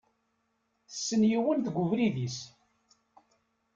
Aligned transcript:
Tessen 0.91 1.21
yiwen 1.29 1.59
deg 1.61 1.75
ubrid-is. 1.83 2.37